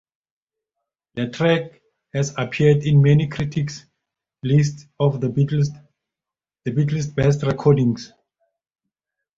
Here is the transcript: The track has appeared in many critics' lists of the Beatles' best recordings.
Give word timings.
The 1.13 1.29
track 1.29 1.79
has 2.15 2.33
appeared 2.35 2.87
in 2.87 3.03
many 3.03 3.27
critics' 3.27 3.85
lists 4.41 4.87
of 4.99 5.21
the 5.21 5.27
Beatles' 5.29 7.13
best 7.15 7.43
recordings. 7.43 8.11